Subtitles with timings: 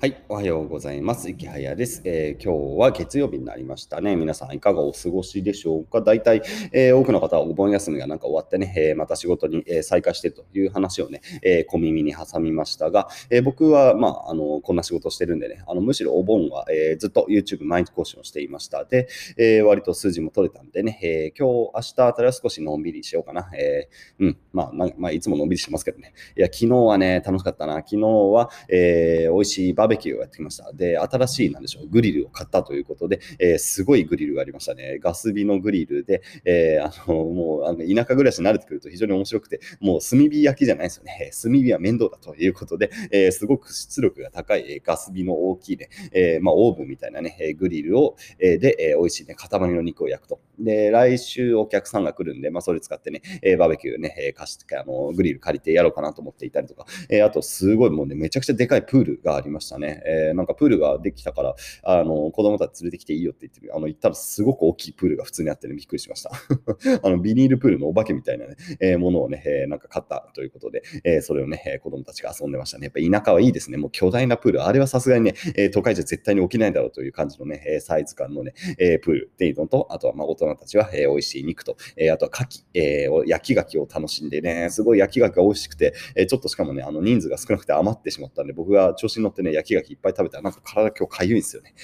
[0.00, 1.28] はい、おはようございます。
[1.28, 4.14] 池早です、えー、今日は月曜日になりましたね。
[4.14, 6.02] 皆さんいかがお過ごしでしょうか？
[6.02, 6.40] 大体、
[6.70, 18.84] えー、多くの方はお盆休みがなんか終わってね、えー、また仕事に、え再開してという話をね、え小耳に挟みましたが、え僕は、まあ、あの、こんな仕事してるんでね、あのむしろお盆は、えずっと YouTube 毎日更新をしていました。
[18.84, 23.50] で、え割と数字も取れたんでね、え今日、明日あたりは少しのんびりしようかな。
[23.52, 23.88] え
[24.20, 26.12] うん、まあ、まあ、いつものんびりしてますけどね。
[26.36, 27.78] いや、昨日はね、楽しかったな。
[27.78, 30.72] 昨日は、え美味しいバーーベキューをやってきました。
[30.72, 34.98] で、新しい、なんでしょう、グリルを買ったということで、えー、すごいグリルがありましたね。
[35.00, 41.30] ガス火のグリルで、えー、あの、もう、あの田舎暮らしに慣れてくると非常に面白くて、もう炭火焼きじゃないですよね。
[41.42, 50.40] 炭火は面倒だということで、えー、すごく出力が高いガス火の大きいね、えまあ、オーブンみたいなね、グリルを、えで、え美味しいね、塊の肉を焼くと。
[50.58, 60.02] で、来週お客さんが来るんで、まあ、それ使ってね、えバーベキューね、え貸して、あの、グリル借りてやろうかなと思っていたりとか、えあと、すごいもうね、めちゃくちゃでかいプールがありましたね。
[60.06, 63.74] えなんかプールができたから、あの、子供たち連れてきていいよって言ってる。
[63.74, 66.30] あの、行ったらすごく大きいプールが普通にあってね、びっくりしました。
[67.02, 72.86] あの、ビニールプールのお化けみたいなね、えー、ものをね、えー、なんか買ったということで、えー、それをね、子供たちが遊んでましたね。
[72.86, 73.76] やっぱ田舎はいいですね。
[73.76, 74.62] もう巨大なプール。
[74.62, 91.74] あれはさすがにね、え都会じゃ絶対に起きないだろうという感じのね、サイズ感のね、えプールっていうのと、あとはまあ大人たちは、え美味しい肉と、えあとは牡蠣、え焼き牡蠣を楽しんでね、すごい焼き牡蠣が美味しくて、えちょっとしかもね、あの人数が少なくて余ってしまったんで、僕が調子に乗ってね、焼き牡蠣いっぱい食べたら、なんか体今日かゆいんですよね。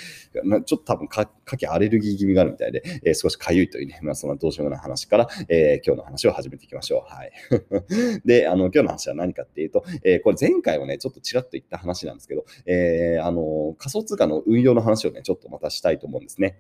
[0.65, 7.15] ちょっと多分か、かきアレルギー気味があるみたいで、えー、少しかゆいというね、まあ、そんなどうしようもない話から、えー、今日の話を始めていきましょう。
[7.15, 7.33] はい。
[8.25, 16.59] で、あの、今日の話は何かっていうと、えー、これ前回はね、ちょっとちらっと言った話なんですけど、えー、あの、仮想通貨の運用の話をね、ちょっとまたしたいと思うんですね。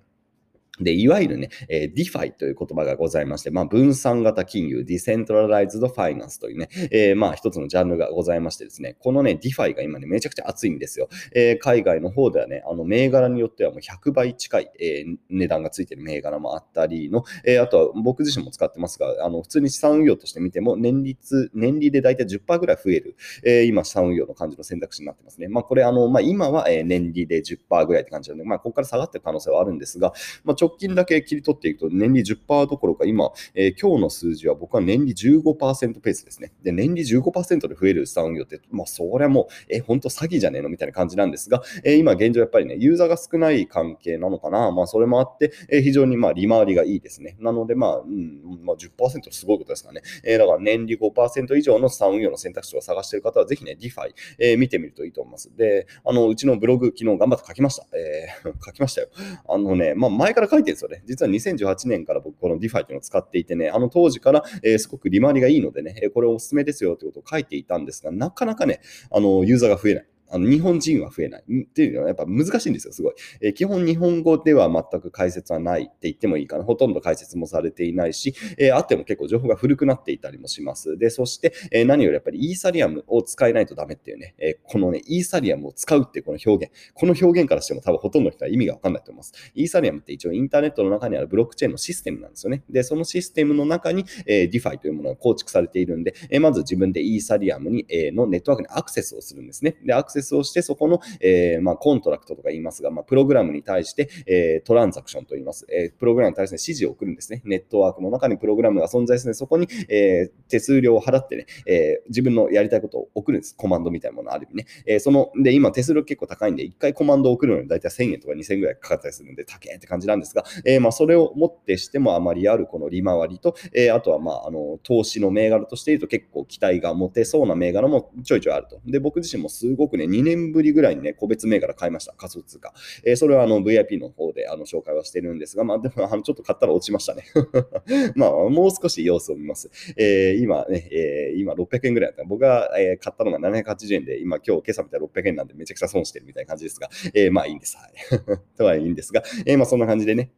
[0.81, 11.09] で、いわゆるね、えー、DeFi という言葉がございまして、まあ、分散型金融、Decentralized Finance というね、えー、まあ、一つのジャンルがございましてですね、このね、DeFi が今ね、めちゃくちゃ熱いんですよ。
[11.35, 25.47] えー、海外の方ではね、あの、銘柄によってはもう100倍近い、え、値段がついてる銘柄もあったりの、え、あとは僕自身も使ってますが、あの、普通に資産運用として見ても、年率、年利で大体10%ぐらい増える、え、今、資産運用の感じの選択肢になってますね。
[25.49, 30.13] まあ、これ、あの、まあ、今は、え、年利で10%ぐらいって感じなので、まあ、ここから下がってる可能性はあるんですが、
[30.43, 36.53] まあ、直近だけ切り取っていくと、年利10%どころか、今、えー、今日の数字は僕は年利15%ペースですね。
[36.63, 44.71] で、年利15%で増える資産運用って、まあ、それはもう、え、本当詐欺じゃねえのみたいな感じなんですが、えー、今現状やっぱりね、ユーザーが少ない関係なのかな。
[44.71, 47.37] まあ、それもあって、えー、非常にまあ、利回りがいいですね。
[47.41, 48.91] なので、まあ、うん、まあ10、
[49.31, 50.03] すごいことですからね。
[50.25, 55.55] えー、だから年利5%以上の資産運用の選択肢を探している方は、ぜひね、DeFi、えー、見てみるといいと思います。
[55.57, 57.87] で、あの、うちのブログ、昨日頑張って書きました。
[57.97, 59.09] えー、 書きましたよ。
[59.49, 61.03] あのね、まあ、前から書いてるんですよね。
[61.07, 70.07] 実は2018年から僕この DeFi というのを使っていてね、あの当時から、えー、すごく利回りがいいのでね、これおすすめですよということを書いていたんですが、なかなかね、あのユーザーが増えない。
[70.35, 73.15] あの日本人は増えないっていうのはやっぱ難しいんですよ、すごい。
[73.41, 76.65] えー、基本日本語では全く解説はないって言ってもいいかな。
[76.65, 80.99] ほとんど解説もされていないし、えー、あっても結構情報が古くなっていたりもします。
[80.99, 89.33] で、そして、えー、何よりやっぱりイーサリアムを使えないとダメっていうね、えこのね、イーサリアムを使うっていうこの表現、この表現からしても多分ほとんどの人は意味がわかんないと思います。
[89.55, 92.65] イーサリアムって一応インターネットの中にあるブロックチェーンのシステムなんですよね。
[92.69, 99.77] で、そのシステムの中に、え DeFi というものが構築されているんで、えまず自分でイーサリアムに、えのネットワークにアクセスをするんですね。
[99.85, 105.67] で、アクセスをしてそこのえー、まあ、コントラクトとか言いますが、まあ、プログラムに対して、えー、トランザクションと言います。
[105.71, 107.43] えー、プログラムに対して指示を送るんですね。
[107.45, 113.57] ネットワークの中にプログラムが存在するので、そこに、え手数料を払ってね、え自分のやりたいことを送るんです。
[113.57, 114.67] コマンドみたいなものある意味ね。
[114.87, 128.81] えその、で、今手数料結構高いんで、1回コマンドを送るのに大体1000円とか2000円ぐらいかかったりするんで、高えって感じなんですが、えまあ、それをもってしてもあまりあるこの利回りと、えあとは、まあ、あの、投資の銘柄として言うと結構期待が持てそうな銘柄もちょいちょいあると。
[128.87, 132.73] で、僕自身もすごくね、2年ぶりぐらいにね、個別銘柄買いました、仮想通貨。
[133.05, 137.25] え、それはあの VIP の方であの紹介はしてるんですが、まあ、でもあのちょっと買ったら落ちましたね。
[138.15, 139.71] まあ、もう少し様子を見ます。
[139.97, 142.25] えー、今ね、えー、今600円ぐらいだった。
[142.25, 147.77] 僕が、えー、買ったのが780円で、今今日今朝見たら600円なんでめちゃくちゃ損してるみたいな感じですが、えー、まあいいんです。
[147.77, 147.93] はい。
[148.57, 150.31] とはいいんですが、えー、まあそんな感じでね、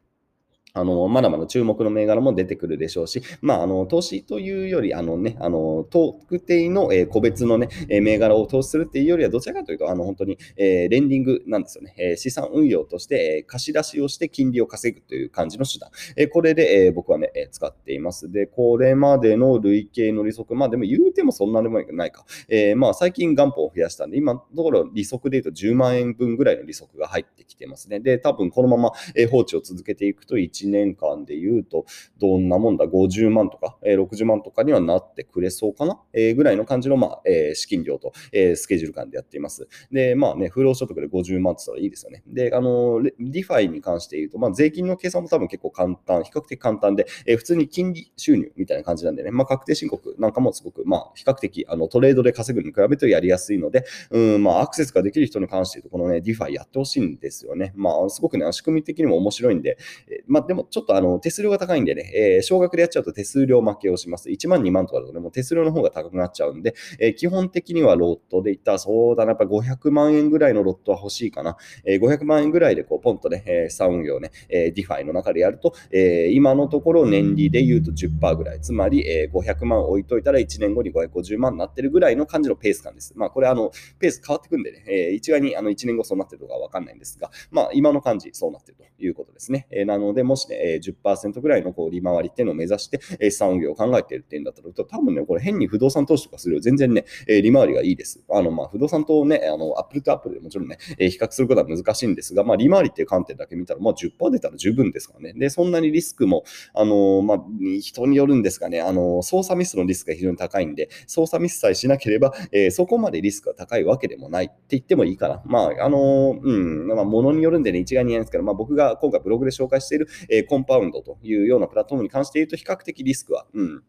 [0.77, 11.95] あの、まだまだ注目の銘柄も出てくるでしょうし、まあ、あの、投資というより、あのね、あの、特定の、えー、個別のね、え、銘柄を投資するっていうよりは、どちらかというと、あの、本当に、えー、レンディングなんですよね。
[11.99, 15.91] え資産運用として、え貸し出しをして金利を稼ぐという感じの手段。
[16.17, 18.31] えこれで、え僕はね、え使っています。
[18.31, 22.25] で、これまでの累計の利息、まあでも言うてもそんなでもないか。
[22.49, 28.01] えまあ最近元本を増やしたんで、今のところ利息で言うと10万円分ぐらいの利息が入ってきてますね。
[28.01, 31.87] で、多分このまま、え放置を続けていくと1 1年間で言うと、
[32.19, 39.69] どんなもんだ、50万とか、えー、60万とかにはなってくれそうかな、えー、ぐらいの感じの、まあえー、資金量と、えー、スケジュール感でやっています。
[39.93, 42.23] で、まあね、不労所得で50万って言ったらいいですよね。
[42.27, 57.73] で、あの、ディファイに関して言うと、まあ、税金の計算も多分結構簡単、比較的簡単で、えー、普通に金利収入みたいな感じなんでね、まあ、確定申告なんかもすごく、まあ、比較的あのトレードで稼ぐに比べてやりやすいので、うん、まあ、アクセスができる人に関して言うと、このね、 DeFi やってほしいんですよね。
[57.77, 59.79] まあ、すごくね、仕組み的にも面白いんで、
[60.09, 64.29] えー、まあ、でももちょっとあの手数料が高いんでね、えー、少額でやっちゃうと手数料負けをします。
[64.29, 71.57] 1万、2万とかだとね、もう手数料の方が高くなっちゃうんで、えー、基本的にはロットでいったら、そうだな、やっぱ500万円ぐらいのロットは欲しいかな。
[71.85, 83.13] えー、500万円ぐらいでこうポンとね、えー、資産運用ね、えー、 DeFi の中でやると、えー、今のところ年利で言うと10%ぐらい、つまり、えー、500万置いといたら1年後に550万になってるぐらいの感じのペース感です。
[83.17, 89.67] まあ、これあの、ペース変わってくんでね、えー、一概にあの1年後そうなってるとかわかんないんですが、まあ、今の感じそうなってるということですね。
[89.71, 98.25] えー、なので、もしね、えー、10%ぐらいのこう利回りっていうのを目指して、え、資産運用を考えているっていうんだったら、多分ね、これ変に不動産投資とかするよ全然ね、え、利回りがいいです。
[98.31, 105.33] あの、まあ、不動産とね、あの、アップルとアップルでもちろんね、え、比較することは難しいんですが、まあ、利回りっていう観点だけ見たら、まあ、10%出たら十分ですからね。
[105.35, 106.45] で、そんなにリスクも、
[106.75, 107.45] あのまあ、
[107.81, 115.43] 人によるんですがね、あの操作ミスのリスクが非常に高いんで、操作ミスさえしなければ、えー、そこまでリスクが高いわけでもないって言ってもいいかな。
[115.47, 123.83] まあ、あのうん、まあ、ものによるんでね、一概に言えないんですけど、まあ、僕が今回ブログで紹介している、えー、コンパウンドというようなプラットフォームに関して言うと、比較的リスクは、うん、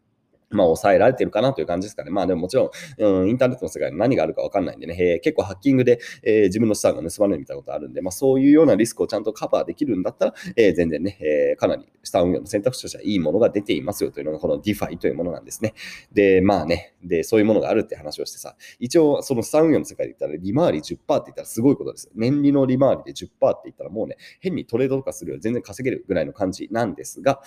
[0.49, 2.11] まあ、抑えられてるかなという感じですかね。
[2.11, 15.73] まあ、でももちろん、うん、インターネットの世界に何があるかわかんないんでね、えー、結構ハッキングで、えー、自分の資産が盗まれるみたいなことあるんで、まあ、そういうようなリスクをちゃんとカバーできるんだったら、えー、全然ね、えかなり資産運用の選択肢としてはいいものが出ていますよというのが、この DeFi というものなんですね。
[16.13, 22.09] で、まあね、で、そういうものがあるって話をしてさ、一応、その資産運用の世界で言ったら、利回り10%って言ったらすごいことです。
[22.15, 27.41] 年利の利回りで10%って言ったらもうね、変にトレードとかするより全然稼げるぐらいの感じなんですが、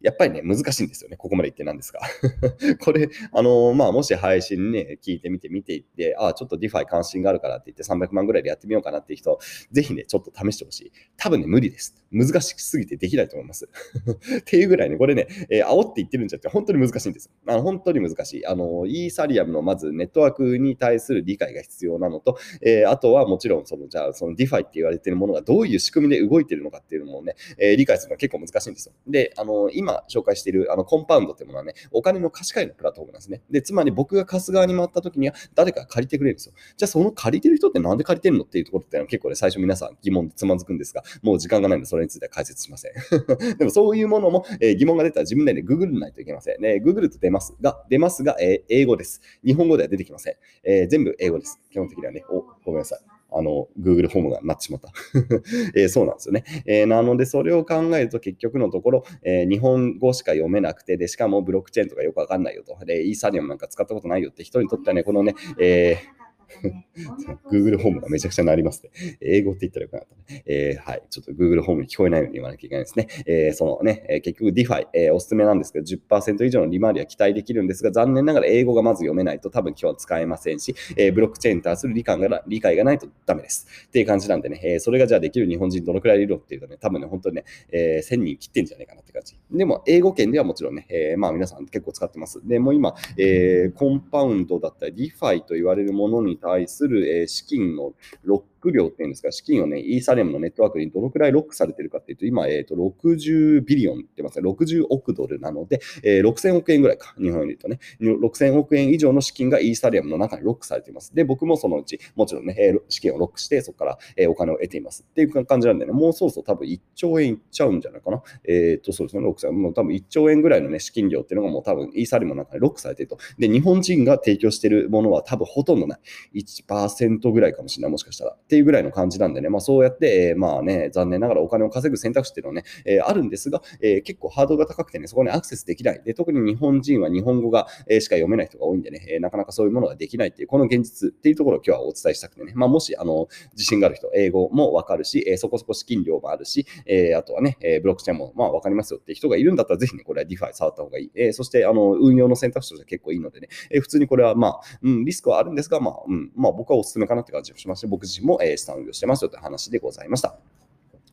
[0.00, 1.16] やっぱりね、難しいんですよね。
[1.16, 2.00] ここまで言ってなんですか。
[2.80, 9.38] これ、あのー、まあ、もし配信ね、聞いてみて、見ていって、ああ、ちょっと DeFi 関心があるからって言って300万ぐらいでやってみようかなっていう人、
[9.72, 10.92] ぜひね、ちょっと試してほしい。
[11.16, 11.94] 多分ね、無理です。
[12.12, 13.68] 難しすぎてできないと思います。
[14.38, 17.30] っていうぐらいね、これね、えー、煽って言ってるんじゃなくて、本当に難しいんです。
[17.46, 18.46] あの本当に難しい。
[18.46, 28.94] あの、イーサリアムのまずネットワークに対する理解が必要なのと、えー、あとはもちろん、その、じゃあ、その DeFi って言われてるものがどういう仕組みで動いてるのかっていうのもね、えー、理解するのは結構難しいんですよ。
[29.06, 33.40] で、あの、今今紹介しているあのコンパウンドっていうものはね、お金の貸し借りのプラットフォームなんですね。
[33.50, 36.54] で、つまり僕が貸す側に回った時には誰か借りてくれるんですよ。
[36.76, 42.92] じゃあその借りてる人ってなんで借りてるのっていうところっていうのは結構ね、最初皆さん疑問でつまずくんですが、もう時間がないのでそれについては解説しません。
[43.58, 46.60] でもそういうものも、えー、疑問が出たら自分でね、ググらないといけません。
[46.60, 49.20] ね、ググると出ますが、出ますが、えー、英語です。
[49.44, 50.34] 日本語では出てきません。
[50.64, 51.60] えー、全部英語です。
[51.70, 52.24] 基本的にはね。
[52.28, 53.15] お、ごめんなさい。
[53.32, 54.90] あの、Google フォームがなってしまった。
[55.74, 56.44] えー、そうなんですよね。
[56.66, 62.76] えー、なので、それを考えると結局のところ、えー、日本語しか読めなくて、で、しかもブロックチェーンとかよくわかんないよと。
[62.84, 66.15] で、イーサリアムなんか使ったことないよって人にとってはね、このね、えー
[67.52, 69.18] Google ホームがめちゃくちゃなりますね。
[69.20, 70.44] 英語って言ったらよくなったね。
[70.46, 71.02] えー、はい。
[71.10, 73.08] ちょっと Google ホームに聞こえないように言わなきゃいけないですね。
[73.26, 83.66] えー、そのね、えー、結局 DeFi、えー、おすすめなんですけど、10%以上の利回りは期待できるんですが、残念ながら英語がまず読めないと多分今日は使えませんし、えー、ブロックチェーンに対する理解が理解がないとダメです。
[83.88, 89.36] っていう感じなんでね、えー、それがじゃあできる日本人どのくらいいるのっていうとね、多分ね、本当にね、えー、1000人切ってんじゃないかなって感じ。
[89.50, 92.40] でも、英語圏ではもちろんね、えー、まあ皆さん結構使ってます。
[92.46, 97.94] で、も今、えー、コンパウンドだったり、DeFi と言われるものに対する、え資金の
[98.24, 111.14] ロッ量っていうんですか、資金をね、イーサレムのネットワークにどのくらいロックされてるかっていうと、今、えっ、ー、と、60ビリオンって言いますね、60億ドルなので、えー、6000億円ぐらいか、日本円で言うとね、6000億円以上の資金がイーサリアムの中にロックされています。
[111.14, 112.56] で、僕もそのうち、もちろんね、
[112.88, 115.04] 資金をロックして、そこから、えお金を得ています。
[115.08, 118.22] っていう感じなんでね、もうそろそろ多分1兆円いっちゃうんじゃないかな。
[118.48, 123.18] えっ、ー、と、そうですね、6000、もう多分1兆円ぐらいのね、資金量っていうのがもう多分イーサリアムの中にロックされていると。
[123.38, 125.96] で、日本人が提供しているものは多分ほとんどな
[126.32, 126.40] い。
[126.40, 128.30] 1%ぐらいかもしれない、もしかしたら。
[128.32, 136.02] っていうぐらいの感じなんでね、まあそうやって、えー、まあね、残念ながらお金を稼ぐ選択肢っていうのはね、えー、あるんですが、えー、結構ハードルが高くてね、そこにアクセスできない。
[136.02, 151.10] で、特に日本人は日本語が、え、しか読めない人が多いんでね、え、なかなかそういうものができないっていう、この現実っていうところを今日はお伝えしたくてね、まあもし、あの、自信がある人、英語もわかるし、え、そこそこ資金量もあるし、え、あとはね、え、ブロックチェーンもまあわかりますよっていう人がいるんだったら、ぜひね、これは DeFi 触った方がいい。
[151.14, 160.36] え、そして、あの、運用の選択肢として結構いいのでね、え、普通にこれはまあ、うん、リスクはあるんですが、まあ、うん、まあ僕はおすすめかなって感じがしまして、僕自身も、えー、資産運用してますよって話でございました。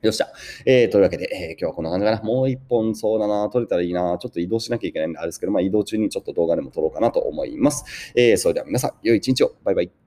[0.01, 0.27] よっしゃ。
[0.65, 2.21] えー、というわけで、えー、今日はこんな感じかな。
[2.21, 4.17] もう一本そうだな、撮れたらいいな。
[4.19, 8.11] ちょっと移動しなきゃいけないんであれですけど、まあ移動中にちょっと動画でも撮ろうかなと思います。
[8.15, 9.55] えー、それでは皆さん、良い一日を。
[9.63, 10.02] バイバイ。